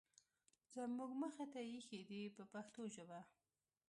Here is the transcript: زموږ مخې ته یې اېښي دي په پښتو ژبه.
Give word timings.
زموږ 0.75 1.11
مخې 1.21 1.45
ته 1.51 1.59
یې 1.63 1.67
اېښي 1.75 1.99
دي 2.09 2.21
په 2.35 2.43
پښتو 2.51 2.81
ژبه. 2.95 3.19